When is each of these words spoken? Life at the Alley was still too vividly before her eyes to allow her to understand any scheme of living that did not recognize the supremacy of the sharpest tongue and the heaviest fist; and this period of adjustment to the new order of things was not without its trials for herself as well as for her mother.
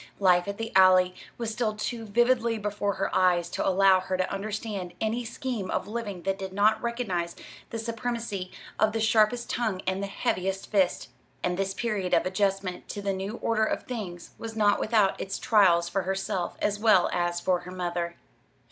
Life 0.17 0.47
at 0.47 0.57
the 0.57 0.71
Alley 0.75 1.13
was 1.37 1.51
still 1.51 1.75
too 1.75 2.05
vividly 2.05 2.57
before 2.57 2.93
her 2.93 3.13
eyes 3.15 3.51
to 3.51 3.67
allow 3.67 3.99
her 3.99 4.17
to 4.17 4.33
understand 4.33 4.95
any 4.99 5.23
scheme 5.23 5.69
of 5.69 5.87
living 5.87 6.23
that 6.23 6.39
did 6.39 6.53
not 6.53 6.81
recognize 6.81 7.35
the 7.69 7.77
supremacy 7.77 8.51
of 8.79 8.93
the 8.93 8.99
sharpest 8.99 9.51
tongue 9.51 9.81
and 9.85 10.01
the 10.01 10.07
heaviest 10.07 10.71
fist; 10.71 11.09
and 11.43 11.55
this 11.55 11.75
period 11.75 12.15
of 12.15 12.25
adjustment 12.25 12.89
to 12.89 13.03
the 13.03 13.13
new 13.13 13.35
order 13.43 13.63
of 13.63 13.83
things 13.83 14.31
was 14.39 14.55
not 14.55 14.79
without 14.79 15.21
its 15.21 15.37
trials 15.37 15.87
for 15.87 16.01
herself 16.01 16.57
as 16.63 16.79
well 16.79 17.07
as 17.13 17.39
for 17.39 17.59
her 17.59 17.71
mother. 17.71 18.15